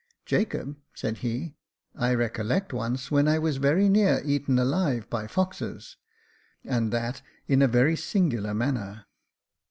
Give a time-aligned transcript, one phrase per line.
[0.25, 1.53] "Jacob," said he,
[1.95, 5.95] "I recollect once when I was very near eaten alive by foxes,
[6.63, 9.05] and that in a very singular manner.